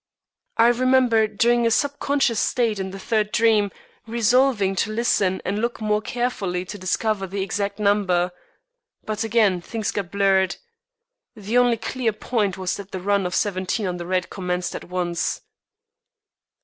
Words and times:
I 0.57 0.69
remember, 0.69 1.27
during 1.27 1.67
a 1.67 1.69
sub 1.69 1.99
conscious 1.99 2.39
state 2.39 2.79
in 2.79 2.89
the 2.89 2.97
third 2.97 3.31
dream, 3.31 3.69
resolving 4.07 4.73
to 4.77 4.91
listen 4.91 5.43
and 5.45 5.59
look 5.59 5.79
more 5.79 6.01
carefully 6.01 6.65
to 6.65 6.77
discover 6.79 7.27
the 7.27 7.43
exact 7.43 7.77
number. 7.77 8.31
But 9.05 9.23
again 9.23 9.61
things 9.61 9.91
got 9.91 10.09
blurred. 10.09 10.55
The 11.35 11.59
only 11.59 11.77
clear 11.77 12.13
point 12.13 12.57
was 12.57 12.77
that 12.77 12.89
the 12.89 12.99
run 12.99 13.27
of 13.27 13.35
seventeen 13.35 13.85
on 13.85 13.97
the 13.97 14.07
red 14.07 14.31
commenced 14.31 14.73
at 14.73 14.85
once." 14.85 15.41